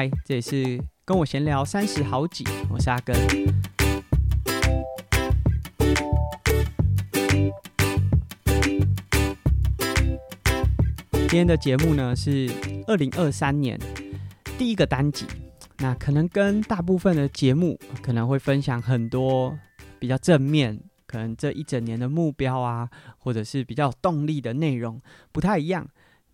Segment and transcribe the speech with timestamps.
[0.00, 3.14] 来，这里是跟我闲聊三十好几，我是阿根。
[11.12, 12.50] 今天的节目呢是
[12.86, 13.78] 二零二三年
[14.56, 15.26] 第一个单集，
[15.80, 19.54] 那可能跟大部分的节目可能会分享很多
[19.98, 24.98] 比较正面，可能这一整年的目标啊，或者是比较有动力的内容
[25.30, 25.86] 不太一样。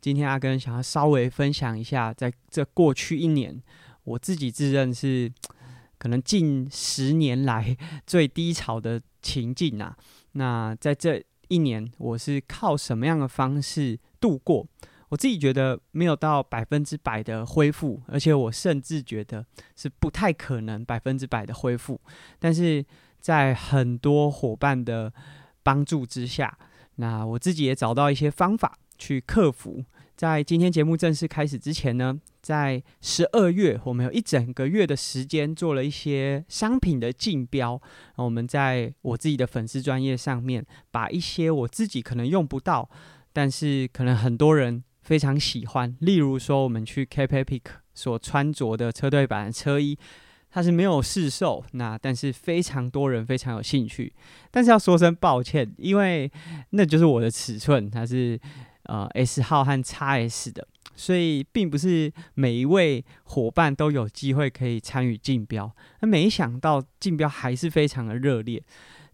[0.07, 3.61] 今天阿根想要稍微分享一下，在这过去一年，
[4.05, 5.29] 我自己自认是
[5.99, 9.97] 可能近十年来最低潮的情境啊。
[10.35, 14.65] 那在这一年，我是靠什么样的方式度过？
[15.09, 19.45] 我自己觉得没有到百分之百的恢复，而且我甚至觉得
[19.75, 22.01] 是不太可能百分之百的恢复。
[22.39, 22.87] 但是
[23.19, 25.13] 在很多伙伴的
[25.65, 26.57] 帮助之下，
[26.95, 29.85] 那我自己也找到一些方法去克服。
[30.17, 37.81] 在今天节目正式开始之前呢，在十二月我们有一整个月的时间做了一些商品的竞标。
[38.17, 42.89] 我们在我自己的粉丝专业上面，把一些我自己可能用不到，
[43.33, 44.83] 但是可能很多人。
[45.03, 47.63] 非常喜欢，例如说，我们去 Cape Epic
[47.95, 49.97] 所穿着的车队版的车衣，
[50.51, 54.13] 它是没有市售，那但是非常多人非常有兴趣。
[54.51, 56.29] 但是要说声抱歉，因为
[56.71, 58.37] 那就是我的尺寸，它是
[58.87, 65.71] 呃 S 号和 XS 的，所以并不是每一位伙伴都有机会可以参与竞标。
[66.01, 68.63] 那没想到竞标还是非常的热烈。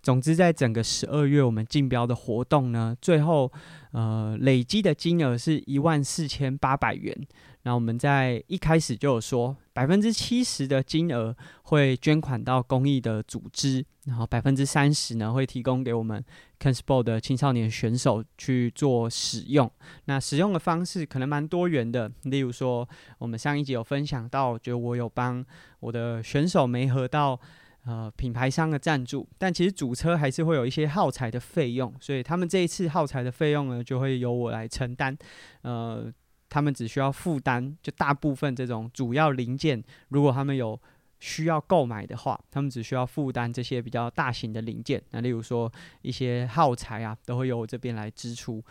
[0.02, 3.50] 总之，在整个十二月，我们竞标的活动呢，最后
[3.92, 7.16] 呃累积的金额是一万四千八百元。
[7.64, 16.24] 那我们在一开始就有说，百分之七十的金额会捐款到公益的组织，然后百分之三十呢会提供给我们
[16.58, 19.70] Kenspo 的青少年选手去做使用。
[20.06, 22.88] 那使用的方式可能蛮多元的，例如说，
[23.18, 25.44] 我们上一集有分享到，就我有帮
[25.80, 27.38] 我的选手媒合到。
[27.84, 35.18] 呃，品牌商的赞助，但其实组车还是会有一些耗材的费用，所以他们这一次耗材的费用呢，就会由我来承担。
[35.62, 36.06] 呃，
[36.52, 40.78] 他们只需要负担，就大部分这种主要零件，如果他们有
[41.18, 45.02] 需要购买的话，他们只需要负担这些比较大型的零件。
[45.12, 48.62] 那例如说一些耗材啊，都会由我这边来支出。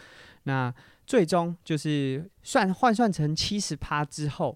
[0.43, 0.71] 那
[1.07, 4.55] 最终就是算换算成七十趴之后，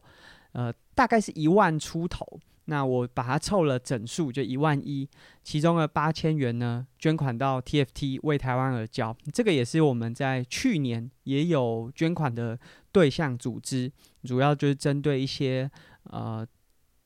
[0.52, 2.40] 呃，大概是一万出头。
[2.68, 5.08] 那我把它凑了整数，就一万一，
[5.44, 12.58] 其中的八千元呢，捐款到 TFT 为台湾而教，这个也是我们在去年也有捐款的
[12.96, 13.92] 对象组织，
[14.24, 15.70] 主要就是针对一些
[16.04, 16.48] 呃，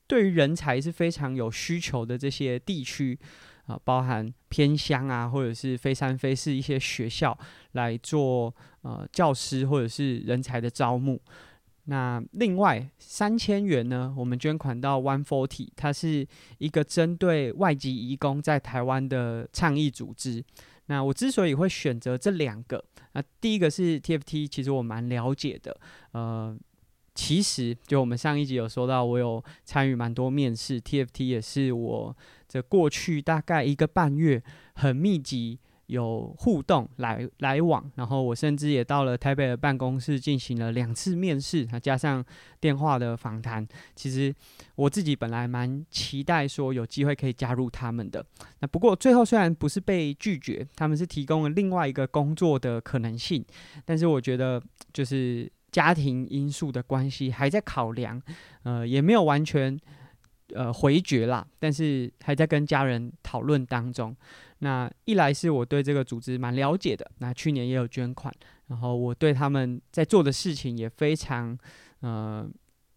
[0.06, 3.18] 对于人才是非常有需求的这些地区
[3.66, 7.36] 啊、呃，包含偏乡啊，或者是非三非四一些学校
[7.72, 11.20] 来做呃教师或者是人才的招募。
[11.86, 16.24] 那另外三千元呢，我们捐款到 One Forty，它是
[16.58, 20.44] 一个针对外籍移工在台湾的倡议组织。
[20.90, 25.80] 那我之所以会选择这两个，那第一个是 TFT，其实我蛮了解的。
[26.10, 26.58] 呃，
[27.14, 32.16] 其实就我们上一集有说到，我有参与蛮多面试，TFT 也是我
[32.48, 34.42] 这过去大概一个半月
[34.74, 35.60] 很密集。
[35.90, 42.24] 有互动来来往，然后我甚至也到了台北的办公室进行了两次面试，还加上
[42.60, 43.66] 电话的访谈。
[43.96, 44.32] 其实
[44.76, 48.24] 我自己本来蛮期待说有机会可以加入他们的。
[48.60, 53.44] 那不过最后虽然不是被拒绝，他们是提供了另外一个工作的可能性，
[53.84, 54.62] 但是我觉得
[54.92, 58.22] 就是家庭因素的关系还在考量，
[58.62, 59.76] 呃，也没有完全
[60.54, 64.16] 呃回绝啦，但是还在跟家人讨论当中。
[64.60, 68.32] 那一来是我对这个组织蛮了解的，那去年也有捐款，
[68.68, 71.58] 然后我对他们在做的事情也非常
[72.00, 72.48] 呃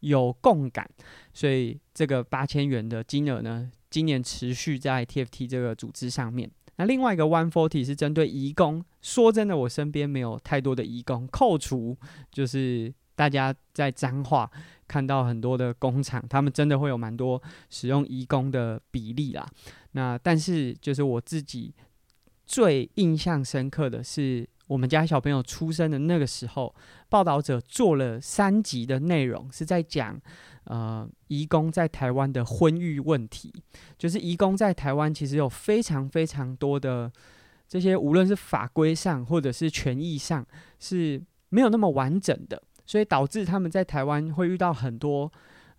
[0.02, 0.90] 有共感，
[1.34, 6.52] 所以这个八千元的金额呢，今年持续在 TFT 这个组织上面。
[6.75, 11.96] 那另外一个 One Forty 是针对移工，说真的，我身边没有太多的移工，扣除
[12.32, 14.49] 就是大家在彰化
[14.88, 19.47] 看到很多的工厂，他们真的会有蛮多使用移工的比例啦。
[19.93, 21.73] 那但是就是我自己
[22.45, 26.75] 最印象深刻的是，我们家小朋友出生的那个时候，
[27.09, 30.19] 报道者做了三集的内容，是在讲
[30.66, 33.53] 呃移工在台湾的婚育问题。
[33.97, 37.11] 就是移工在台湾其实有非常非常多的
[37.67, 40.45] 这些，无论是法规上或者是权益上
[40.79, 45.31] 是没有那么完整的，所以导致他们在台湾会遇到很多。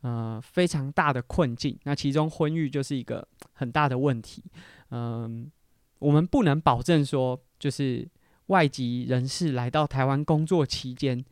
[0.05, 1.79] 呃，非常大的困境。
[1.85, 4.45] 那其中婚育就是一个很大的问题。
[4.91, 5.51] 嗯、
[5.99, 8.07] 我们不能保证说，就是
[8.49, 11.25] 外籍人士来到台湾工作期间，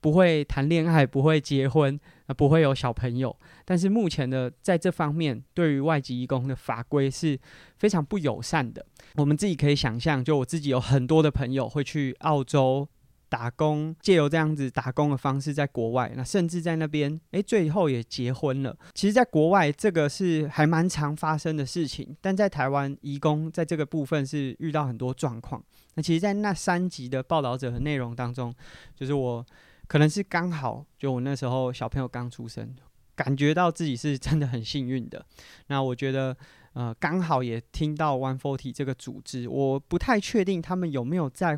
[0.00, 2.00] 不会谈恋爱，不会结婚，
[2.36, 3.36] 不会有小朋友。
[3.64, 7.38] 但是目前的在这方面，对于外籍移工的法规是
[7.78, 8.84] 非常不友善的。
[9.14, 12.88] 我们自己可以想象，就我自己有很多的朋友会去澳洲。
[13.36, 18.74] 打工，借由这样子打工的方式，在国外，那甚至在那边，诶，最后也结婚了。
[18.94, 25.62] 其实，在国外这个是还蛮常发生的事情，但在台湾，移工在这个部分是遇到很多状况。
[25.96, 28.54] 那其实，在那三集的报道者的内容当中，
[28.94, 29.44] 就是我
[29.86, 32.74] 可能是刚好，就我那时候小朋友刚出生，
[33.14, 35.22] 感觉到自己是真的很幸运的。
[35.66, 36.34] 那我觉得，
[36.72, 41.54] 呃，刚好也听到 One Forty 这个组织，我不太确定他们有没有在。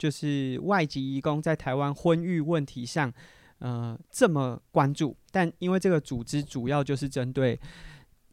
[0.00, 3.12] 就是外籍移工在台湾婚育问题上，
[3.58, 7.60] 呃，这么关注，但因为这个组织主要就是针对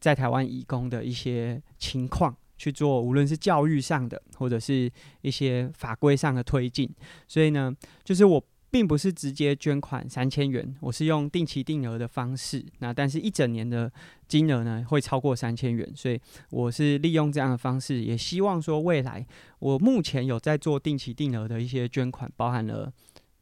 [0.00, 6.90] 在台湾移工的一些情况去做，无论是教育上的，或者是一些法规上的推进，
[7.26, 8.42] 所以呢，就是我。
[8.70, 12.64] 并不是直接捐款三千元，我是用定期定额的方式。
[12.80, 13.90] 那但是一整年的
[14.26, 16.20] 金额呢，会超过三千元，所以
[16.50, 19.26] 我是利用这样的方式，也希望说未来
[19.58, 22.92] 我目前有在做定期定额的一些捐款，包含了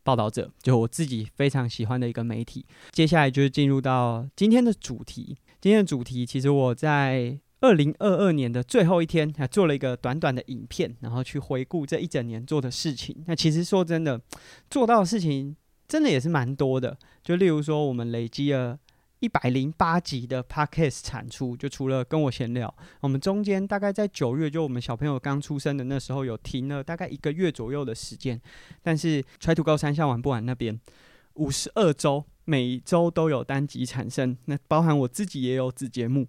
[0.03, 2.65] 报道者，就我自己非常喜欢的一个媒体。
[2.93, 7.39] 接下来就是进入到今天的主题，今天的主题其实我在。
[7.61, 13.25] 二零二二年的最后一天，还做了一个短短的影片，然后去回顾这一整年做的事情。
[13.27, 14.21] 那其实说真的，
[14.69, 15.57] 做到的事情
[15.89, 16.97] 真的也是蛮多的。
[17.23, 18.79] 就例如说，我们累积了
[19.21, 28.39] 一百零八集的 Podcast 产出，就除了跟我闲聊，我们中间大概在九月，就我们小朋友刚出生的那时候，有停了大概一个月左右的时间。
[28.83, 30.79] 但是 Try to Go 三项玩不完那边
[31.35, 36.29] 五十二周，每周都有单集产生，那包含我自己也有子节目。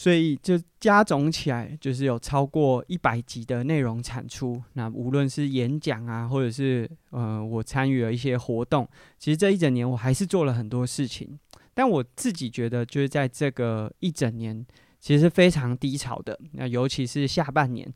[0.00, 4.58] 所以就加总起来，就是有超过一百集的内容产出。
[4.72, 8.88] 那无论是演讲啊，或者是呃，我参与了一些活动，
[9.18, 11.38] 其实这一整年我还是做了很多事情。
[11.74, 14.64] 但我自己觉得，就是在这个一整年，
[15.00, 16.40] 其实是非常低潮的。
[16.52, 17.86] 那尤其是下半年，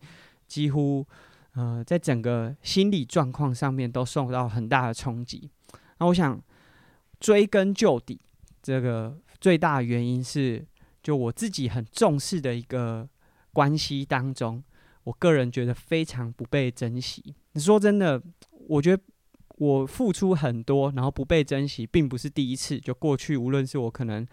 [0.47, 1.07] 几乎
[1.55, 5.49] 呃，在整个心理状况上面都受到很大的冲击。
[5.99, 6.39] 那我想
[7.19, 8.21] 追根究底，
[8.63, 10.63] 这个最大的原因是。
[11.05, 13.07] 就我自己很重视的一个
[13.53, 14.65] 关系当中，
[15.05, 17.23] 我个人觉得非常不被珍惜。
[17.53, 18.21] 你说真的，
[18.69, 19.03] 我觉得
[19.59, 22.81] 我付出很多，然后不被珍惜，并不是第一次。
[22.81, 24.27] 就过去，无论是我可能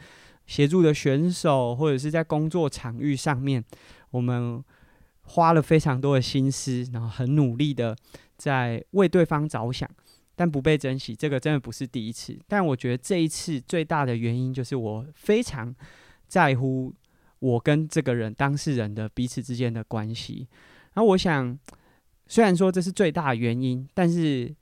[0.47, 3.61] 协助的选手，或者是在工作场域上面，
[4.11, 4.63] 我们
[5.23, 7.93] 花了非常多的心思，然后很努力的
[8.37, 9.89] 在为对方着想，
[10.37, 12.39] 但不被珍惜，这个真的不是第一次。
[12.47, 15.75] 但我觉得这一次最大的原因就是我非常。
[16.31, 16.93] 在乎
[17.39, 20.47] 我跟这个人当事人的彼此之间的关系，
[20.93, 21.59] 然后我想，
[22.25, 24.55] 虽然说这是最大原因，但是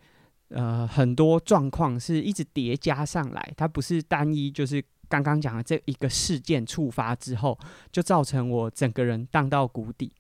[0.48, 7.56] 呃，很多状况是一直叠加上来，它不是单一，就是刚刚讲的这一个事件触发之后，
[7.92, 10.12] 就造成我整个人荡到谷底。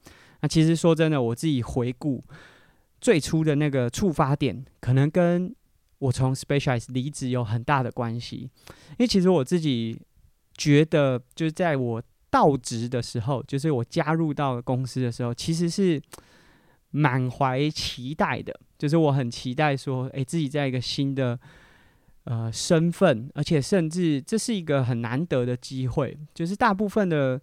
[0.41, 2.23] 那其实说真的，我自己回顾
[3.01, 5.51] 最初的那个触发点，可能跟
[5.97, 8.51] 我从 specialize 离职有很大的关系，
[8.91, 9.99] 因为其实我自己。
[10.59, 16.01] 觉得就是在我到职的时候，就是我加入到公司的时候，其实是
[16.91, 18.53] 满怀期待的。
[18.77, 21.39] 就是我很期待说，诶，自己在一个新的
[22.25, 26.17] 呃身份，而且甚至这是一个很难得的机会。
[26.33, 27.41] 就是大部分的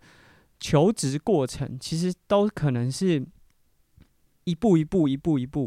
[0.61, 3.26] 求职过程，其实都可能是
[4.44, 5.66] 一步一步、一步一步。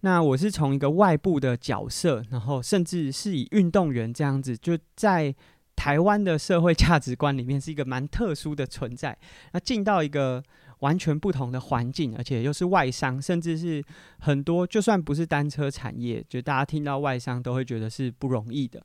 [0.00, 5.34] 那我是从一个外部的角色，然后甚至是以运动员这样子，就在。
[5.74, 9.16] 台湾的社会价值观里面是一个蛮特殊的存在。
[9.52, 10.42] 那进到一个
[10.78, 13.82] 完全不同的环境，而且又是外商，甚至是
[14.20, 18.80] 很多就算不是单车产业，就大家听到外商都会觉得是不容易的。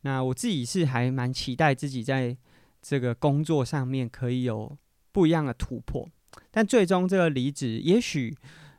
[0.00, 2.36] 那我自己是还蛮期待自己在
[2.82, 4.76] 这个工作上面可以有
[5.12, 6.08] 不一样的突破。
[6.50, 8.36] 但最终这个离职，也许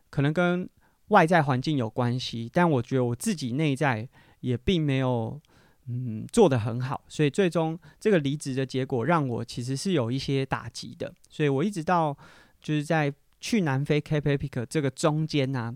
[0.10, 0.70] 可能跟
[1.10, 4.10] 外在环境有关系，但我觉得我自己内在
[4.41, 5.39] 也并没有。
[5.88, 11.11] 嗯，做得很好，所以最终这个离职的结果让我其实是有一些打击的。
[11.27, 12.15] 所以我一直到
[12.61, 15.75] 就是在去南非 Cape Epic 这个中间呢、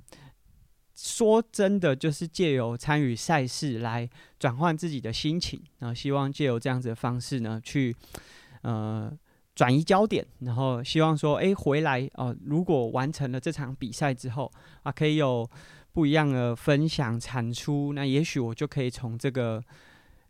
[0.96, 4.08] 说真的，就是借由参与赛事来
[4.40, 7.94] 转换自己的心情，然后希望借由这样子的方式呢，去
[8.62, 9.12] 呃
[9.56, 14.50] 转移焦点，然后希望说，哎，回来哦、如果完成了这场比赛之后
[14.84, 15.50] 啊，可以有
[15.92, 19.62] 不一样的分享产出，那也许我就可以从这个。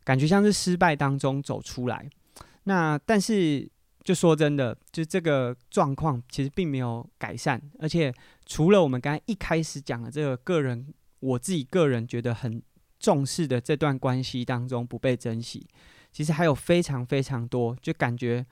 [0.06, 2.10] 感觉像是失败当中走出来，
[2.64, 3.70] 那但是
[4.04, 8.14] 就说真的，就这个状况其实并没有改善，而且
[8.46, 12.62] 除了我们刚才一开始讲的这个个人，我自己个人觉得很
[13.00, 15.68] 重视的这段关系当中不被珍惜，
[16.12, 18.46] 其实还有非常非常多，就感觉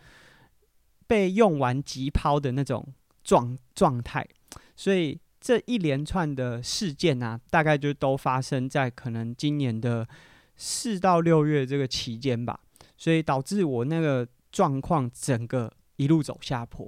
[1.06, 2.88] 被用完即抛的那种
[3.24, 4.28] 状状态。
[4.76, 10.08] 所以这一连串的事件啊，大概就都发生在可能今年的
[10.56, 12.60] 四到六月这个期间吧。
[12.96, 16.88] 所以导致我那个状况整个一路走下坡。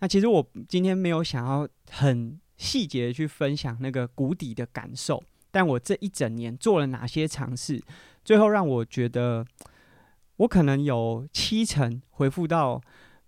[0.00, 7.82] 那其实我今天没有想要很细节的去分享那个谷底的感受，但我这一整年做了哪些尝试，
[8.24, 9.46] 最后让我觉得
[10.36, 12.78] 我可能有七成恢复到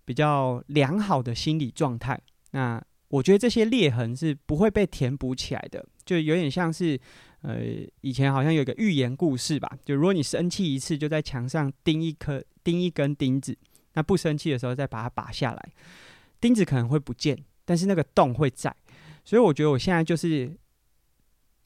[0.05, 2.21] 比较良好的心理状态。
[2.51, 2.79] 那
[3.11, 6.99] 我觉得这些裂痕是不会被填补起来的，就有点像是
[7.41, 7.59] 呃
[7.99, 13.57] 以前好像有一个寓言故事吧，就如果你生气一次，就在墙上钉一颗钉一根钉子，
[13.93, 15.69] 那不生气的时候再把它拔下来。
[16.39, 18.73] 钉子可能会不见，但是那个洞会在，
[19.25, 20.57] 所以我觉得我现在就是，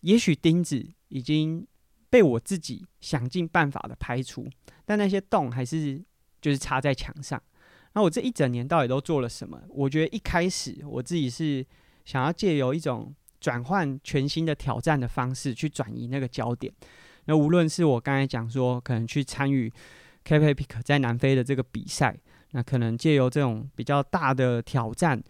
[0.01, 1.65] 也许钉子已经
[2.09, 4.49] 被我自己想尽办法的排除，
[4.83, 6.03] 但那些洞还是
[6.41, 7.39] 就是插在墙上。
[7.95, 9.59] 那我这一整年到底都做了什么？
[9.69, 11.65] 我觉得一开始我自己是
[12.03, 16.71] 想要借由一种转换全新的挑战的方式去转移那个焦点。
[17.25, 19.71] 那无论是我刚才讲说，可能去参与
[20.23, 22.15] Cape Epic 在南非的这个比赛。
[22.51, 25.21] 那可能借由这种比较大的挑战，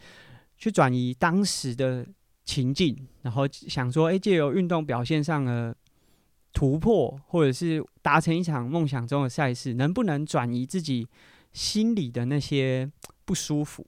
[0.57, 2.05] 去转移当时的
[2.43, 5.75] 情境，然后想说，诶，借由运动表现上的
[6.53, 11.07] 突破，或者是达成一场梦想中的赛事，能不能转移自己
[11.55, 12.91] 心里的那些
[13.25, 13.88] 不舒服？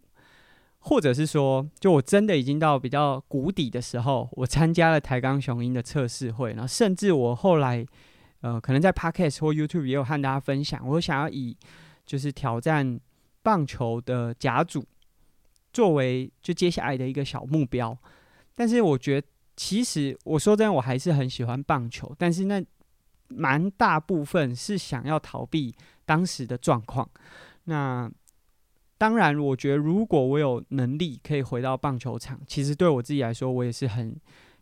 [0.79, 7.86] 或者是说，就我真的已经到比较谷底的时候，我参加了台钢雄鹰的测试会，然后甚至我后来，
[8.41, 11.55] 呃，可能在 Podcast 或 YouTube 也有和大家分享，我想要以
[12.05, 13.00] 就是挑战。
[13.43, 14.86] 棒球的甲组
[15.71, 17.97] 作为就接下来的一个小目标，
[18.53, 22.62] 但是我觉得其实我说真的，我还是很喜欢棒球，但是那
[23.29, 27.09] 蛮大部分是想要逃避当时的状况。
[27.67, 28.12] 那
[28.97, 34.15] 当然，我觉得如果我有能力可以回到棒球场，其实对我自己来说，我也是很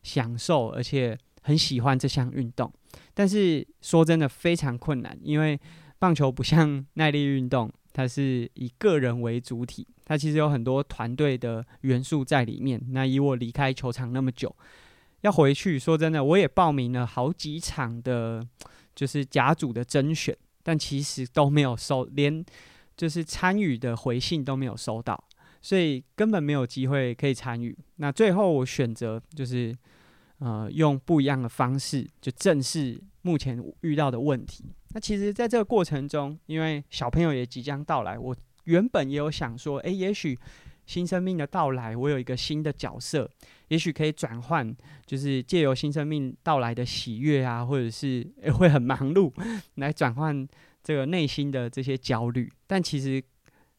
[0.04, 2.72] 享受，而且很喜欢这项运动。
[3.14, 5.60] 但是说真的，非常困难，因为
[6.00, 7.72] 棒球不像 耐力运动。
[7.94, 12.78] 它是以个人为主体，它其实有很多团队的元素在里面。
[12.90, 14.54] 那以我离开球场那么久，
[15.22, 18.46] 要回去，说真的，我也报名了好几场的，
[18.94, 22.44] 就是甲组的甄选，但其实都没有收，连
[22.96, 25.22] 就是参与的回信都没有收到，
[25.62, 27.78] 所以根本没有机会可以参与。
[27.98, 29.76] 那最后我选择就是，
[30.40, 34.66] 呃，用不一样的方式，就正视目前遇到的问题。
[34.94, 40.40] 那其实，在这个过程中，因为小朋友也即将到来，我原本也有想说，诶，也许
[40.86, 43.30] 新生命的到来，我有一个新的角色，
[43.68, 44.74] 也许可以转换，
[45.06, 49.34] 就是借由新生命到来的喜悦啊，或者是会很忙碌，
[49.76, 50.48] 来转换
[50.86, 52.48] 这个内心的这些焦虑。
[52.68, 53.22] 但其实，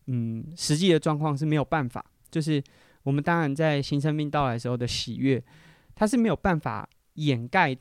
[0.08, 2.60] 嗯，实际的状况是没有办法，就是
[3.04, 5.40] 我们当然在新生命到来时候的喜悦，
[5.94, 7.76] 它是没有办法掩盖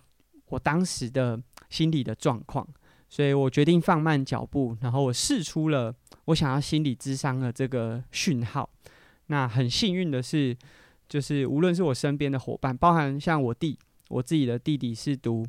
[0.49, 2.65] 我当时的心理的状况。
[3.07, 5.93] 所以我决定放慢脚步，然后我试出了
[6.25, 8.69] 我想要心理咨商的这个讯号。
[9.27, 10.55] 那很幸运的是，
[11.07, 13.77] 就是无论是我身边的伙伴，包含像我弟，
[14.09, 15.45] 我自己的弟弟是读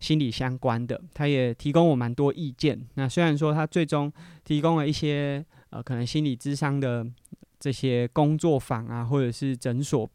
[0.00, 2.80] 心理相关的，他也提供我蛮多意见。
[2.94, 4.12] 那虽然说他最终
[4.44, 7.06] 提供了一些呃可能心理咨商的
[7.58, 10.08] 这些工作坊啊，或者是诊所，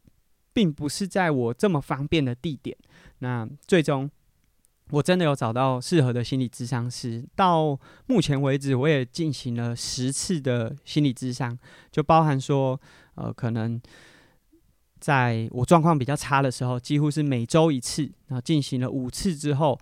[0.53, 2.77] 并不是在我这么方便的地点。
[3.19, 4.09] 那最终。
[4.89, 11.57] 我真的有找到适合的心理咨商师，到目前为止，我也进行了十次的心理咨商，
[11.89, 12.79] 就包含说，
[13.15, 13.81] 呃，可能
[15.03, 19.77] 在我状况比较差的时候，几乎是每周一次，然后进行了五次之后，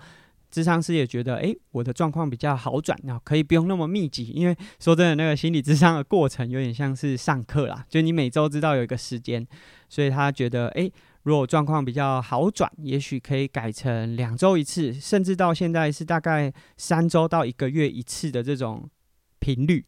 [0.50, 9.46] 智商师也觉得，诶，我的状况比较好转，然后可以不用那么密集，因为说真的，那个心理咨商的过程有点像是上课啦，就你每周知道有一个时间，
[9.88, 10.92] 所以他觉得，诶。
[11.24, 18.90] 如果状况比较好转，也许可以改成两周一次，甚至到现在是大概三周到一个月一次的这种
[19.38, 19.86] 频率。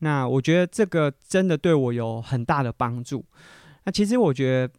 [0.00, 3.24] 那我觉得这个真的对我有很大的帮助。
[3.84, 4.72] 那其实我觉得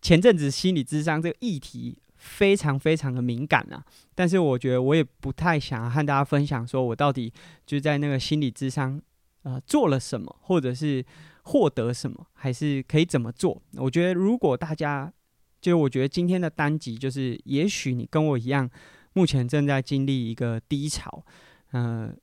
[0.00, 7.32] 前阵子心理智商这个议题非常非常的敏感啊，但是我觉得我也不太想和大家分享，说我到底
[7.66, 9.00] 就在那个心理智商
[9.42, 11.04] 呃做了什么，或者是。
[11.44, 13.60] 获得什么，还是可以怎么做？
[13.72, 15.12] 我觉得，如果大家，
[15.60, 18.70] 就我觉得今天的单集，就是也许你跟我一样，
[19.14, 21.24] 目前正在经历一个低潮，
[21.72, 22.14] 嗯、呃，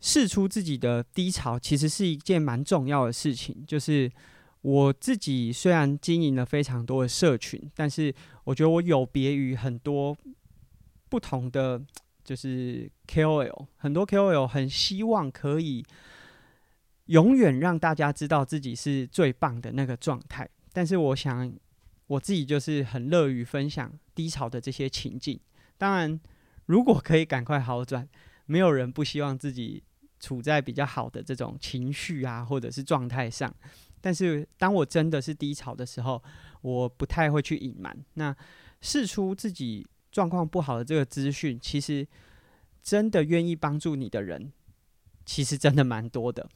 [0.00, 3.64] 释出自己的低潮，其实是一件蛮重要的事情。
[3.68, 4.10] 就是
[4.64, 8.12] 我自己虽然经营了非常多的社群，但是
[8.44, 10.16] 我觉得我有别于很多
[11.10, 11.78] 不同的
[12.24, 15.84] 就是 KOL，很多 KOL 很希望可以
[17.06, 20.48] 永远让大家知道自己是最棒的那个状态。
[20.72, 21.52] 但是我想
[22.06, 25.38] 我自己就是很乐于分享低潮的这些情境。
[25.76, 26.18] 当然，
[26.64, 28.08] 如果可以赶快好转，
[28.46, 29.84] 没有人不希望自己
[30.18, 33.54] 处在比较好的这种情绪啊，或者是状态上。
[34.04, 36.22] 但是当我真的是低潮的时候，
[36.60, 37.96] 我不太会去隐瞒。
[38.12, 38.36] 那
[38.82, 42.06] 试出自己状况不好的这个资讯，其实
[42.82, 44.52] 真的愿意帮助你的人，
[45.24, 46.46] 其实真的蛮多的。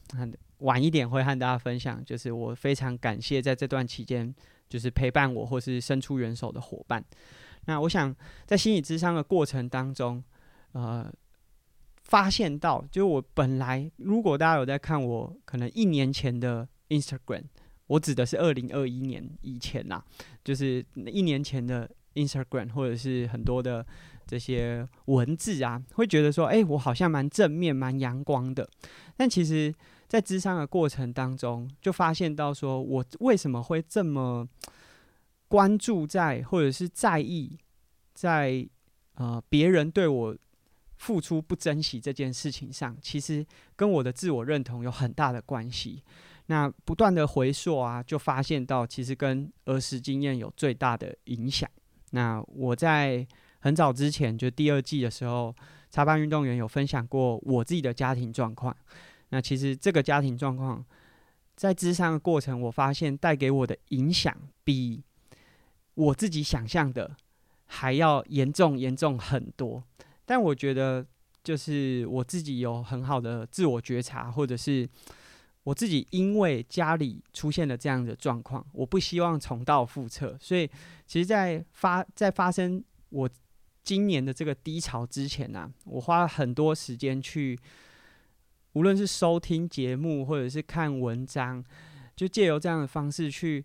[0.59, 4.31] 晚一点会和大家分享，就是我非常感谢在这段期间，
[4.69, 7.03] 就是陪伴我或是伸出援手的伙伴。
[7.65, 8.15] 那我想
[8.45, 10.23] 在心理咨商的过程当中，
[10.73, 11.11] 呃，
[12.03, 16.69] 发现到，就我本来如果大家有在看我可能一年前的。
[16.89, 17.43] Instagram，
[17.87, 20.03] 我指的是二零二一年以前呐、
[20.43, 23.85] 就是一年前的 Instagram，或者是很多的
[24.27, 28.69] 这些文字啊，会觉得说，哎、我好像蛮正面、蛮阳光的。
[29.15, 29.73] 但其实，
[30.07, 34.47] 在咨商的过程当中，就发现到说，我为什么会这么
[35.47, 37.57] 关注在，或者是在意
[38.13, 38.67] 在
[39.15, 40.37] 呃别人对我
[40.97, 46.03] 付出不珍惜这件事情上，其实跟我的自我认同有很大的关系。
[46.51, 51.69] 那不断的回溯啊，就发现到其实跟儿时经验有最大的影响。
[52.09, 53.25] 那我在
[53.59, 55.55] 很早之前，就第二季的时候，
[55.91, 58.75] 插班运动员有分享过我自己的家庭状况。
[59.29, 60.83] 那其实这个家庭状况，
[61.55, 65.03] 在咨商的过程，我发现带给我的影响比
[65.93, 67.15] 我自己想象的
[67.67, 69.83] 还要严重严重很多。
[70.25, 71.05] 但我觉得，
[71.43, 74.89] 就是我自己有很好的自我觉察，或者是。
[75.69, 80.67] 我自己因为家里出现了这样的状况，我不希望重蹈覆辙，所以
[81.05, 83.29] 其实，在发在发生我
[83.83, 87.55] 今年的这个低潮之前呢、我花了很多时间去，
[88.73, 91.63] 无论是收听节目或者是看文章，
[92.15, 93.63] 就借由这样的方式去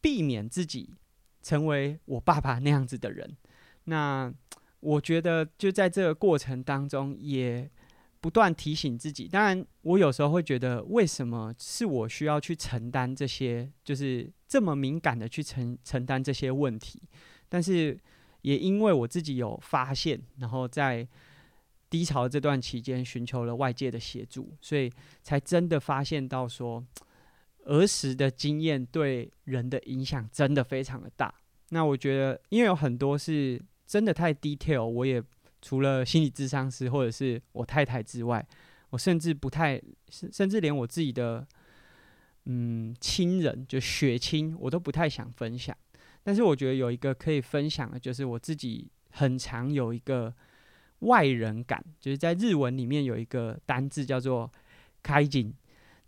[0.00, 0.94] 避免自己
[1.42, 3.36] 成为我爸爸那样子的人。
[3.86, 4.32] 那
[4.78, 7.68] 我觉得就在这个过程当中也。
[8.20, 17.00] 不断提醒自己，当然，我有时候会觉得，为什么是我需要去承担这些，就是这么敏感的去承承担这些问题？
[17.48, 17.96] 但是，
[18.42, 21.06] 也因为我自己有发现，然后在
[21.88, 24.90] 低潮这段期间寻求了外界的协助，所以
[25.22, 26.84] 才真的发现到说，
[27.66, 31.32] 儿时的经验对人的影响真的非常的大。
[31.68, 35.22] 那我觉得，因为有很多是真的太 detail，我也。
[35.60, 38.46] 除了心理智商师或者是我太太之外，
[38.90, 41.46] 我甚至不太，甚至连我自己的
[42.44, 45.76] 嗯亲人，就血亲，我都不太想分享。
[46.22, 50.34] 但是我觉得有一个可以分享的，就是我自己很常有一个
[51.00, 54.50] 外人感，就是在日文里面有一个单字叫做
[55.02, 55.52] “开井”，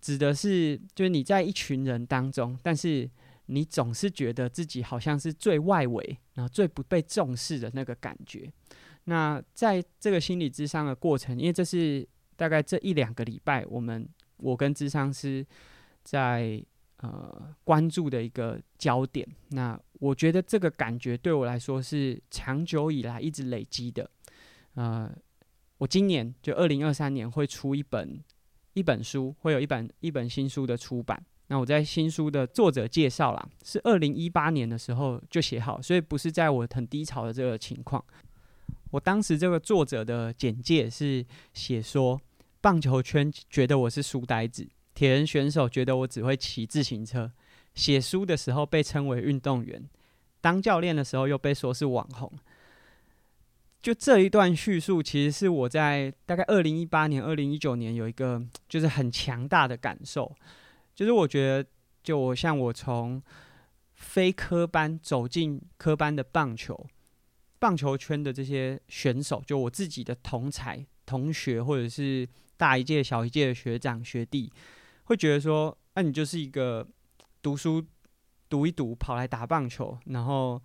[0.00, 3.08] 指的是就是你在一群人当中，但是
[3.46, 8.50] 你总是觉得自己好像是最外围，然后最不被重视的那个感觉。
[9.11, 15.44] 那在这个心理咨商的过程，因为这是大概这一两个礼拜，我们我跟咨商师
[16.05, 16.64] 在
[16.99, 19.27] 呃关注的一个焦点。
[19.49, 24.09] 那我觉得这个感觉对我来说是长久以来一直累积的。
[24.75, 25.12] 呃，
[25.79, 28.23] 我今年就二零二三年会出一本
[28.75, 31.20] 一本书，会有一本一本新书的出版。
[31.49, 38.05] 那我在新书的作者介绍啦，是二零一八年的时候就写好，所以不是在我很低潮的这个情况。
[38.90, 41.24] 我当时这个作者的简介是
[41.55, 42.20] 写说，
[42.61, 47.31] 棒球圈觉得我是书呆子，铁人选手觉得我只会骑自行车，
[47.74, 49.88] 写书的时候被称为运动员，
[50.40, 52.31] 当教练的时候又被说是网红。
[53.81, 60.31] 就这一段叙述，其实是我在大概二零一八年、二零一九年有一个就是很强大的感受，
[60.94, 61.68] 就是我觉得，
[62.03, 63.22] 就我像我从
[63.94, 66.87] 非科班走进科班的棒球。
[67.61, 74.51] 棒球圈的这些选手，就我自己的同才、同学，或者是大一届、小一届的学长学弟，
[75.05, 76.88] 会觉得说：“那、你就是一个
[77.42, 77.87] 读书
[78.49, 80.61] 读一读，跑来打棒球，然后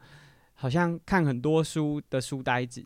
[0.53, 2.84] 好像看很多书的书呆子。”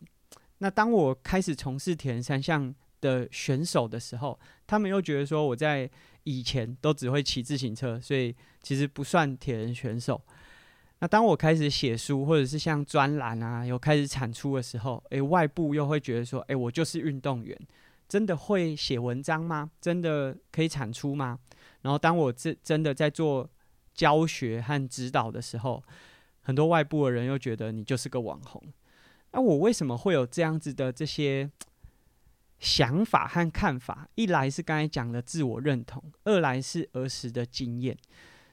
[0.58, 5.88] 那当我开始从事铁人三项的选手的时候，他们又觉得说我在
[6.24, 10.20] 以前都只会骑自行车，所以其实不算铁人选手。
[11.00, 17.58] 那当我开始写书，或者是像专栏啊，有开始产出的时候，诶，外部又会觉得说，诶，我就是运动员，
[18.06, 19.70] 真的会写文章吗？
[19.80, 21.38] 真的可以产出吗？
[21.80, 23.48] 然后当我真真的在做
[23.94, 25.82] 教学和指导的时候，
[26.42, 28.62] 很多外部的人又觉得你就是个网红。
[29.32, 31.50] 那我为什么会有这样子的这些
[32.58, 34.06] 想法和看法？
[34.16, 37.96] 一来是刚才讲的自我认同，二来是儿时的经验。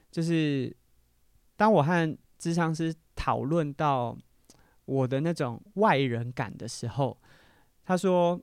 [0.09, 0.73] 就是
[1.57, 4.17] 当我和智商师讨论到
[4.85, 7.17] 我的那种外人感的时候，
[7.83, 8.39] 他说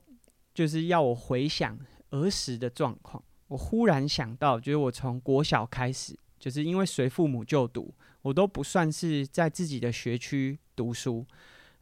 [0.53, 1.77] 就是要我回想
[2.11, 3.23] 儿时的状况。
[3.47, 11.25] 我忽然想到，就是我从国小开始，就是因为随父母就读，我都不算是在自己的学区读书，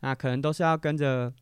[0.01, 1.33] 那可能都是要跟着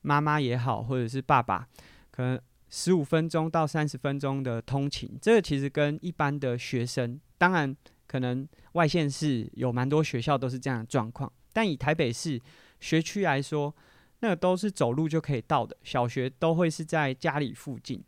[0.00, 1.68] 妈妈也好，或者是爸爸，
[2.10, 5.16] 可能十五分钟到三十分钟的通勤。
[5.22, 7.74] 这个其实跟一般的学生，当然
[8.14, 12.40] 可能外县市有蛮多学校都是这样的状况，但以台北市
[12.78, 13.74] 学区来说，
[14.20, 18.00] 那个都是走路就可以到的，小学都会是在家里附近。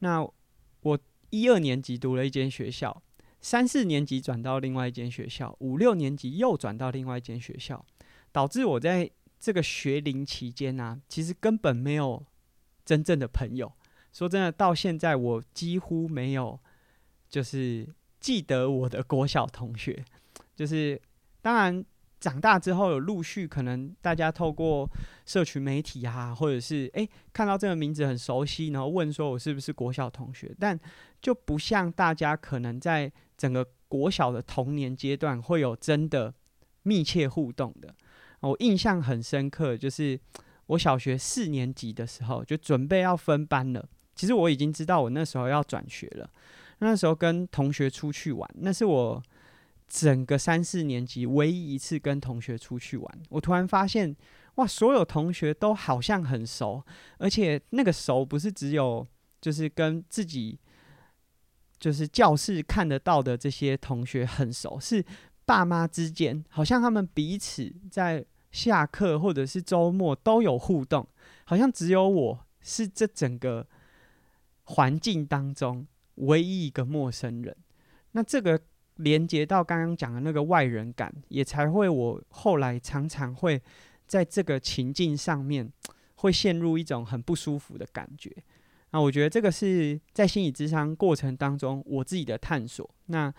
[0.00, 0.28] 那
[0.80, 0.98] 我
[1.30, 3.00] 一二年级读了一间学校，
[3.40, 7.86] 三四年级转到另外一间学校，五六年级又转到另外一间学校，
[8.32, 12.20] 导致我在这个学龄期间啊，其实根本没有
[12.84, 13.72] 真正的朋友。
[14.12, 16.58] 说真的，到现在我几乎没有，
[17.28, 17.86] 就是
[18.26, 20.04] 记得我的国小同学。
[20.56, 21.00] 就是
[21.40, 21.84] 当然。
[22.18, 24.88] 长大之后，有陆续可能大家透过
[25.26, 30.76] 社群媒体啊，或者是诶看到这个名字很熟悉，然后问说我是不是国小同学，但
[31.20, 36.34] 就不像大家可能在整个国小的童年阶段会有真的
[36.84, 37.94] 密切互动的。
[38.40, 40.18] 我印象很深刻，就是
[40.68, 43.86] 我小学四年级的时候就准备要分班了，
[44.16, 46.28] 其实我已经知道我那时候要转学了，
[46.78, 49.22] 那时候跟同学出去玩，那是我。
[49.88, 54.16] 整个三四年级唯一一次跟同学出去玩，我突然发现，
[54.56, 56.82] 哇，所有同学都好像很熟，
[57.18, 59.06] 而且那个熟不是只有
[59.40, 60.58] 就是跟自己
[61.78, 65.04] 就是教室看得到的这些同学很熟，是
[65.44, 71.06] 爸妈之间好像他们彼此在下课或者是周末都有互动，
[71.44, 73.64] 好像只有我是这整个
[74.64, 77.56] 环境当中唯一一个陌生人。
[78.12, 78.60] 那这个。
[78.98, 83.60] 连接到刚刚讲的那个外人感，也才会我后来常常会
[84.06, 85.70] 在这个情境上面
[86.14, 88.34] 会陷入一种很不舒服的感觉。
[88.92, 92.88] 那我觉得这个是在心理咨商过程当中我自己的探索。
[93.08, 93.30] 那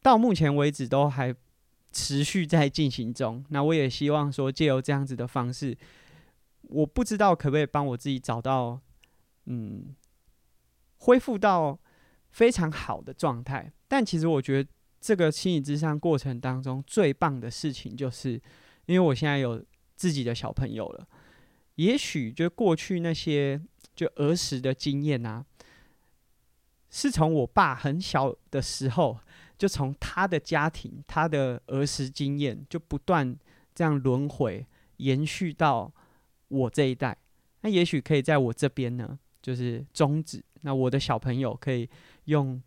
[0.00, 1.34] 到目前为止都还
[1.92, 3.44] 持续在进行中。
[3.50, 5.76] 那我也希望说，借由这样子的方式，
[6.62, 8.80] 我不知道可不可以帮我自己找到，
[9.44, 9.94] 嗯，
[10.98, 11.78] 恢复到
[12.30, 13.72] 非常好的状态。
[13.88, 14.68] 但其实我觉得，
[15.00, 18.32] 这个心理智商过程当中最棒的事情，就是
[18.86, 21.06] 因为我现在有自己的小朋友了。
[21.76, 23.60] 也许就过去那些
[23.94, 25.44] 就儿时的经验啊，
[26.90, 29.18] 是从我爸很小的时候，
[29.58, 33.36] 就从他的家庭、他的儿时经验，就不断
[33.74, 35.92] 这样轮回延续到
[36.48, 37.16] 我这一代。
[37.60, 40.42] 那也许可以在我这边呢，就是终止。
[40.62, 41.88] 那我的小朋友可以
[42.24, 42.62] 用。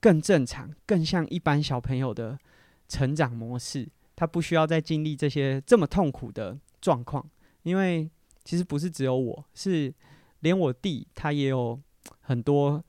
[0.00, 2.38] 更正常、更像一般小朋友的
[2.86, 7.28] 成长模式，他不需要再经历这些这么痛苦的状况，
[7.64, 8.08] 因为
[8.44, 9.92] 其实不是只有我，是
[10.38, 11.76] 连我弟他也有
[12.20, 12.80] 很多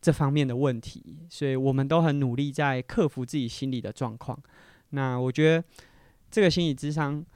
[0.00, 4.40] 这方面的问题，所以我们都很努力在克服自己心理的状况。
[4.90, 5.64] 那我觉得
[6.30, 7.26] 这个心理智商，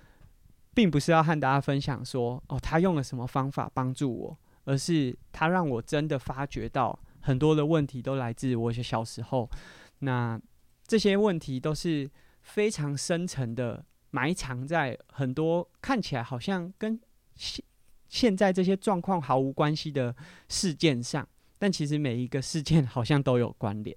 [0.72, 6.98] 并不是要和大家分享说哦，他用了什么方法帮助我，而是他让我真的发觉到。
[7.22, 9.50] 很多的问题都来自我小时候，
[9.98, 10.40] 那
[10.86, 12.08] 这些问题都是
[12.42, 17.00] 非常深层的，埋藏在很多看起来好像跟
[17.34, 17.64] 现
[18.08, 20.14] 现在这些状况毫无关系的
[20.48, 23.96] 事件上，但其实每一个事件好像都有关联。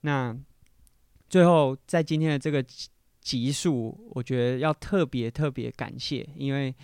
[0.00, 0.36] 那
[1.30, 2.60] 最后在今天的这个
[3.20, 6.74] 集数，我觉得要特别特别感谢，因为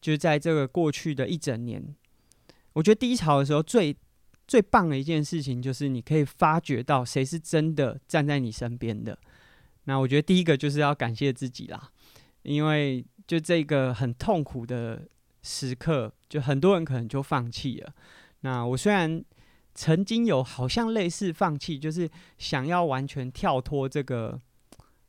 [0.00, 1.82] 就在这个过去的一整年，
[2.72, 3.96] 我觉得低潮的时候最。
[4.48, 9.16] 最棒的一件事情就是，你可以发觉到谁是真的站在你身边的。
[9.84, 11.90] 那我觉得第一个就是要感谢自己啦，
[12.42, 15.08] 因为就这个很痛苦的
[15.42, 17.94] 时刻，就很多人可能就放弃了。
[18.40, 19.24] 那我虽然
[19.74, 24.38] 曾经有好像类似放弃，就是想要完全跳脱这个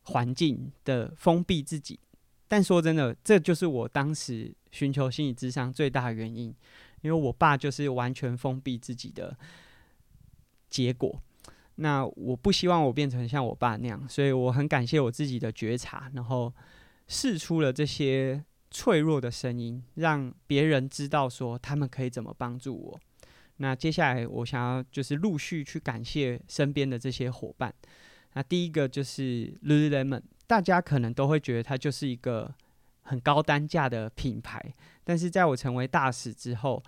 [0.04, 2.00] 环境的封闭自己，
[2.48, 6.56] 但说真的，这就是我当时寻求心理智商最大的原因。
[7.04, 9.38] 因为我爸就是完全封闭自己的
[10.72, 11.22] 结果，
[11.76, 16.52] 那我不希望我变成像我爸那样，所以我很感谢我自己的觉察，然后
[17.08, 23.00] 试出了这些脆弱的声音，让别人知道说他们可以怎么帮助我。
[23.58, 27.72] 那接下来我想要就是陆续去感谢身边的这些伙伴。
[28.34, 32.52] 那第一个就是 Lululemon，大家可能都会觉得它就是一个
[33.04, 36.84] 很高单价的品牌，但是在我成为大使之后，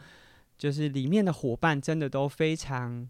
[0.58, 3.08] 就是里面的伙伴真的都非常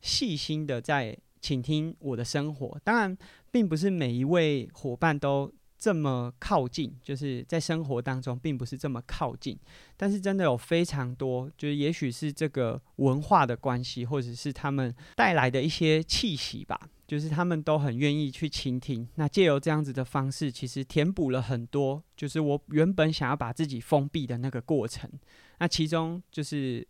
[0.00, 2.80] 细心的在倾听我的生活。
[2.84, 3.16] 当然，
[3.50, 9.56] 并不是每一位伙伴都这么靠近，就是在生活当中并不是这么靠近。
[9.96, 16.78] 但是真的有非常多，就是也许是这个文化的关系，或者是他们带来的一些气息吧。
[17.08, 25.10] 就是他们都很愿意去倾听，那借由这样子的方式，其实填补了很多，就是我原本想要把自己封闭的那个过程。
[25.58, 26.86] 那其中就是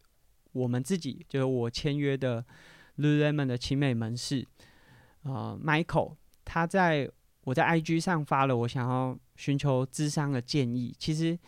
[0.50, 2.44] 我们自己，就是我签约的
[2.96, 4.44] Lululemon 的奇美门市，
[5.22, 7.08] 呃，Michael，他在
[7.44, 11.38] 我在 IG 上发了我想要寻求咨商的建议，其实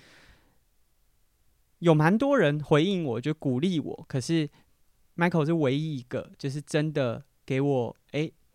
[1.81, 4.49] 有蛮多人回应我，就鼓励我，可是
[5.17, 7.97] Michael 是唯一一个，就是真的给我。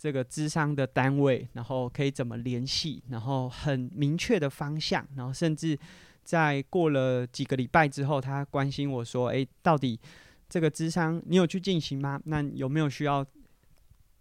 [0.05, 5.75] 这个咨商的单位，然后可以怎么联系，然后很明确的方向，然后甚至
[6.23, 9.99] 在过了几个礼拜之后，他关心我说：“诶，到底
[10.47, 12.21] 这个咨商你有去进行吗？
[12.25, 13.25] 那有没有需要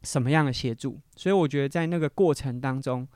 [0.04, 3.06] 什么样的协助？”所以我觉得在那个过程当中，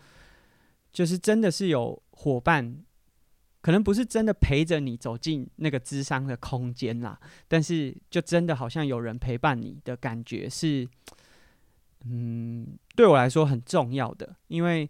[0.93, 2.85] 就是真的是有伙伴，
[3.63, 10.87] 可能不是真的陪着你走进那个咨商的空间啦，但是就真的好像有人陪伴你的感觉是。
[12.05, 14.89] 嗯，对我来说很重要的，因为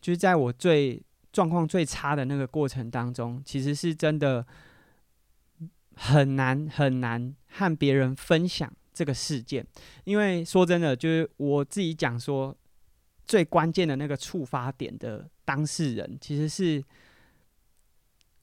[0.00, 1.00] 就是在我最
[1.32, 4.44] 状况最差的那个过程当中，其实是真的
[5.94, 9.64] 很难很难和别人分享这个事件。
[10.04, 12.56] 因为说真的，就是我自己讲说，
[13.24, 16.82] 最关键的那个触发点的当事人，其实是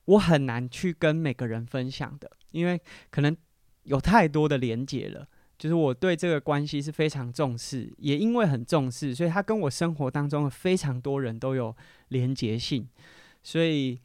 [0.05, 3.35] 我很难去跟每个人分享的，因为可能
[3.83, 5.27] 有太多的连结了。
[5.57, 11.75] 就是我对这个关系是非常重视，也因为很重视，所以他跟我生活当中的非常多人都有
[12.09, 12.87] 连结性，
[13.41, 13.99] 所以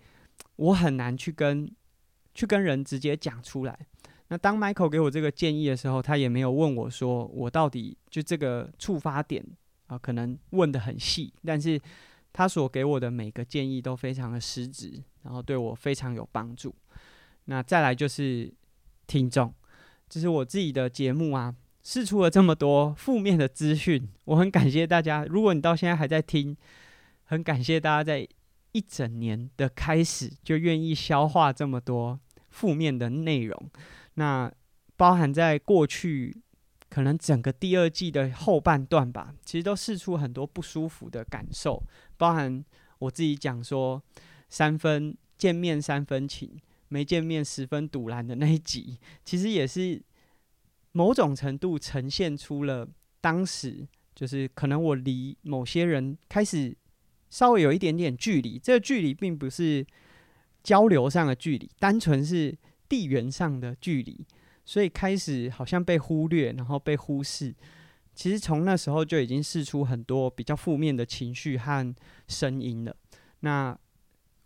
[0.56, 1.70] 我很难去跟
[2.34, 3.78] 去跟人直接讲出来。
[4.28, 9.44] 那当 Michael 给我这个建议的时候，他也没有问我说我到底就这个触发点
[9.88, 11.80] 啊，可能问得很细，但是
[12.32, 16.72] 他所给我的每个建议都非常的实质，然后对我非常有帮助。
[17.46, 18.52] 那再来就是
[19.08, 19.52] 听众。
[20.10, 25.24] 就是我自己的节目啊，试出了这么多负面的资讯，我很感谢大家。
[25.24, 26.56] 如果你到现在还在听，
[27.26, 28.26] 很感谢大家在
[28.72, 32.18] 一整年的开始就愿意消化这么多
[32.50, 33.70] 负面的内容。
[34.14, 34.52] 那
[34.96, 36.36] 包含在过去
[36.88, 41.80] 可能整个第二季的后半段吧，其实都试出很多不舒服的感受。
[42.16, 42.64] 包含
[42.98, 44.02] 我自己讲说，
[44.48, 46.60] 三分见面三分情。
[46.90, 50.02] 没见面十分赌烂的那一集，其实也是
[50.92, 52.86] 某种程度呈现出了
[53.20, 56.76] 当时就是可能我离某些人开始
[57.30, 59.86] 稍微有一点点距离，这个距离并不是
[60.62, 64.26] 交流上的距离，单纯是地缘上的距离，
[64.64, 67.54] 所以开始好像被忽略，然后被忽视。
[68.12, 71.94] 其实从那时候就已经释出很多比较负面的情绪和
[72.26, 72.94] 声音了。
[73.40, 73.78] 那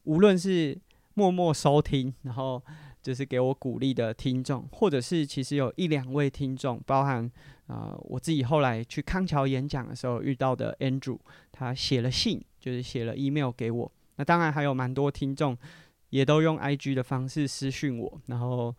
[0.05, 0.79] 无论是
[1.15, 2.63] 默默收听，然后
[3.03, 7.31] 就是给我鼓励的听众，或者是其实有一两位听众，包含
[7.67, 11.19] 啊、我自己后来去康桥演讲的时候遇到的 Andrew，
[11.51, 13.91] 他写了信，就是写了 email 给我。
[14.17, 15.57] 那当然还有蛮多听众
[16.11, 18.75] 也都用 IG 的方式私讯我，然后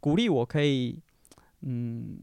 [0.00, 1.00] 鼓励我可以
[1.62, 2.18] 嗯。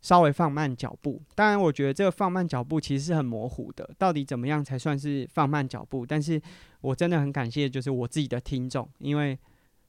[0.00, 6.06] 稍微放慢脚步，当然，我觉得这个放慢脚步其实是很模糊的，到底怎么样才算是放慢脚步？
[6.06, 6.40] 但是
[6.80, 9.38] 我真的很感谢，就是我自己的听众，因为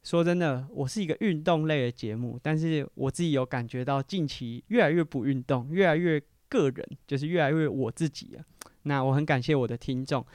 [0.04, 8.44] 说真的，我是一个运动类的节目，但是我自己有感觉到近期越来越不运动，越来越个人，就是越来越我自己了。
[8.84, 10.26] 那我很感谢我的听众，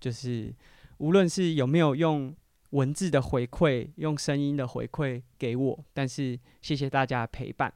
[0.00, 0.54] 就是
[0.96, 2.34] 无论是有没有用
[2.70, 7.70] 文字的回馈，用声音的回馈给我，但是谢谢大家的陪伴。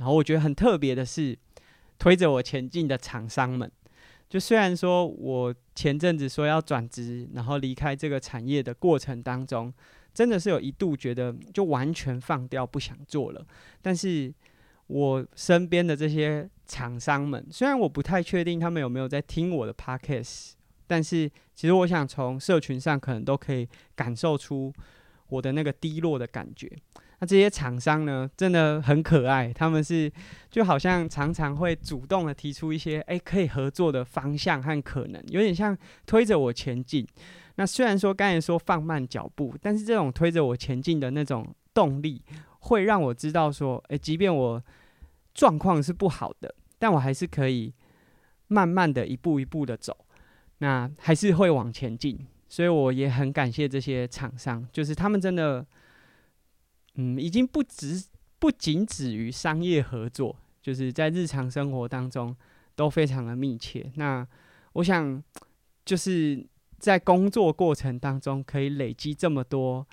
[0.00, 1.38] 然后我觉得很特别的是，
[1.98, 3.70] 推着我前进的厂商们，
[4.30, 9.70] 就虽然说我前阵子说要转职，然后离开这个产业的过程当中，
[10.14, 13.46] 真的是有一度觉得就完全放掉不想做了。
[13.82, 14.32] 但是
[14.86, 20.52] 我身边的这些厂商们，虽然我不太确定他们有没有在听我的 podcast，
[20.86, 24.72] 但是其实我想从社群上可能都可以感受出
[25.28, 26.66] 我的那个低落的感觉。
[27.20, 29.52] 那这些厂商呢，真的很可爱。
[29.52, 30.10] 他们是
[30.50, 37.06] 就好像常常会主动的提出一些诶可以合作的方向和可能，有点像推着我前进。
[37.56, 42.22] 那虽然说刚才说放慢脚步，但是这种推着我前进的那种动力，
[42.60, 44.62] 会让我知道说，诶，即便我
[45.34, 47.72] 状况是不好的，但我还是可以
[48.48, 49.94] 慢慢的一步一步的走，
[50.58, 52.18] 那还是会往前进。
[52.48, 55.64] 所以我也很感谢这些厂商，就是他们真的，
[56.94, 58.04] 嗯，已经不止
[58.38, 62.36] 不仅止于商业合作，就是在日常生活当中
[62.74, 63.90] 都非常的密切。
[63.96, 64.26] 那
[64.72, 65.22] 我想，
[65.84, 66.46] 就是
[66.78, 69.86] 在工作过程当中可以累积这么多。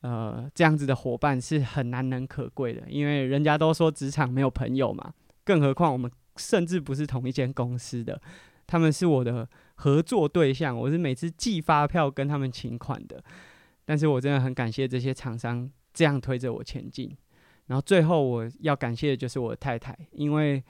[0.00, 5.14] 呃，这样子的伙伴是很难能可贵的，因为人家都说职场没有朋友嘛，
[5.44, 8.20] 更何况我们甚至不是同一间公司的，
[8.66, 13.22] 他们是我的合作对象，我是每次寄发票跟他们请款的，
[13.84, 17.16] 但是我真的很感谢这些厂商这样推着我前进，
[17.66, 20.62] 然后最后我要感谢的就是我的太太，因为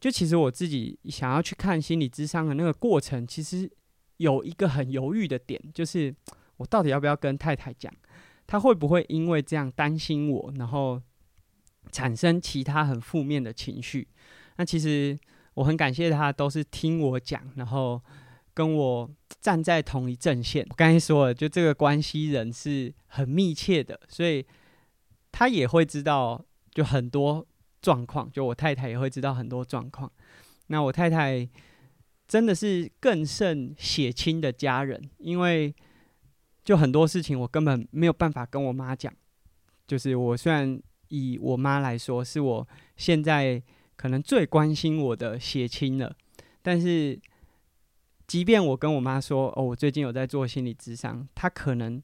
[0.00, 3.70] 就其实我自己想要去看心理智商的那个过程，其实
[4.18, 6.14] 有一个很犹豫的点，就是
[6.58, 7.92] 我到底要不要跟太太讲。
[8.46, 11.00] 他会不会因为这样担心我，然后
[11.90, 14.06] 产生其他很负面的情绪？
[14.56, 15.18] 那其实
[15.54, 17.98] 我很感谢他，都是听我讲，然后
[18.54, 20.64] 跟我站在同一阵线。
[20.70, 24.46] 我刚才说了，就这个关系人是很密切的，所以
[25.30, 27.46] 他也会知道，就很多
[27.82, 30.10] 状况，就我太太也会知道很多状况。
[30.68, 31.46] 那我太太
[32.26, 35.74] 真的是更胜血亲的家人，因为。
[36.64, 39.12] 就很多事情，我根本没有办法跟我妈讲。
[39.86, 43.62] 就是我虽然以我妈来说，是我现在
[43.96, 46.16] 可能最关心我的血亲了，
[46.62, 47.20] 但是
[48.34, 52.02] 即便我跟我妈说，哦，我最近有在做心理智商，她可能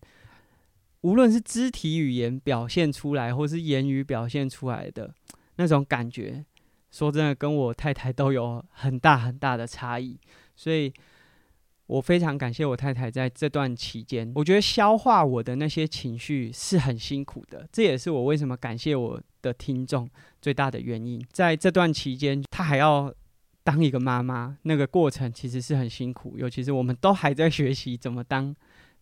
[1.01, 5.13] 无论是肢体语言表现出来，或是言语表现出来的
[5.57, 6.45] 那种感觉，
[6.93, 10.21] 说真的，跟我太太都有很大很大的差异，
[10.55, 10.93] 所以。
[11.87, 20.09] 我非常感谢我太太在这段期间，我觉得消化我的那些情绪是很辛苦的，这也是我为什么感谢我的听众
[20.41, 21.21] 最大的原因。
[21.33, 23.13] 在这段期间，她还要
[23.71, 28.53] 当一个妈妈，那个过程其实是很辛苦，尤其是我们都还在学习怎么当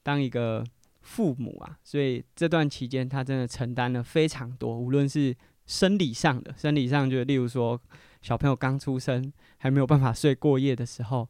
[0.03, 0.63] 当一个
[1.01, 7.81] 父母啊，所以这段期间她真的承担了非常多，无论是生理上的，生理上就例如说
[8.21, 11.27] 小朋友刚出生还没有办法睡过夜的时候，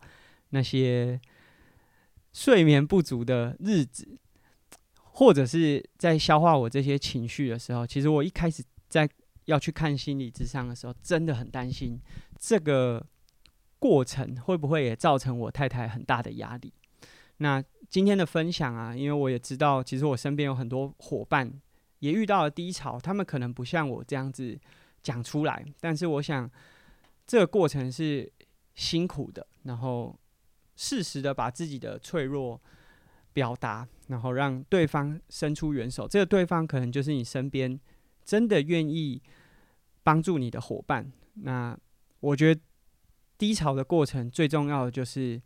[0.51, 1.21] 那些。
[2.31, 4.17] 睡眠不足的日子，
[5.03, 9.09] 或者是在消化我这些情绪的时候，其实我一开始在
[9.47, 11.99] 要去看心理咨商的时候，真的很担心
[12.39, 13.05] 这个
[13.79, 16.73] 过程会不会也造成我太太很大的压力。
[17.39, 21.53] 那今天的分享啊，因为我也知道，其实我身边有很多伙伴
[22.01, 24.59] 也遇到了低潮，他们可能不像我这样子
[25.03, 26.51] 讲出来，但是我想
[27.27, 28.33] 这个过程是
[28.75, 30.19] 辛苦的，然后。
[30.81, 32.63] 适时的把自己的脆弱
[33.33, 36.07] 表达，然后让对方伸出援手。
[36.07, 37.77] 这个对方可能就是你身边
[38.25, 39.21] 真的愿意
[40.05, 41.11] 帮助你的伙伴。
[41.35, 41.77] 那
[42.21, 42.61] 我觉得
[43.39, 45.41] 低潮的过程最重要的就是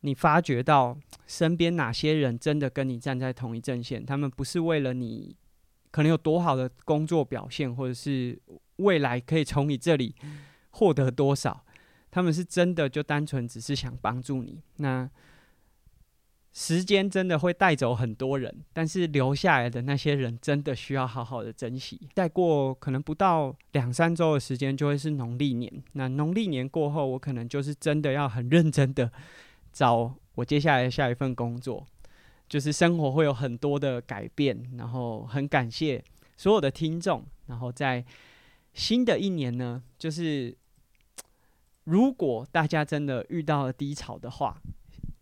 [0.00, 5.36] 你发觉到身边哪些人真的跟你站在同一阵线，他们不是为了你
[5.90, 8.40] 可能有多好的工作表现，或者是
[8.76, 10.14] 未来可以从你这里
[10.70, 11.64] 获得多少。
[12.10, 14.62] 他们是真的就单纯只是想帮助你。
[14.78, 15.08] 那
[16.52, 22.00] 时间真的会带走很多人，但是留下来的那些人真的需要好好的珍惜。
[22.14, 25.72] 再过可能不到两三周的时间，就会是农历年。
[25.92, 29.10] 那农历年过后，我可能就是真的要很认真的
[29.72, 31.86] 找我接下来的下一份工作，
[32.48, 34.70] 就是生活会有很多的改变。
[34.76, 36.02] 然后很感谢
[36.36, 37.24] 所有的听众。
[37.46, 38.04] 然后在
[38.74, 40.56] 新的一年呢，就是。
[41.84, 44.60] 如果大家真的遇到了低潮的话，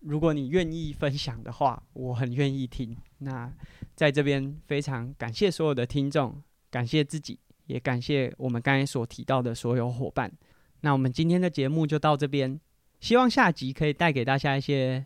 [0.00, 2.96] 如果你愿意分享的话，我很愿意听。
[3.18, 3.52] 那
[3.94, 10.32] 在这边非常感谢所有的听众，感谢自己，也感谢我们刚才所提到的所有伙伴。
[10.80, 12.60] 那我们今天的节目就到这边，
[13.00, 15.04] 希望下集可以带给大家一些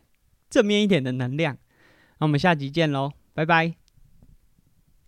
[0.51, 1.57] 正面一点的能量。
[2.19, 3.82] 那我们下集见喽，拜拜。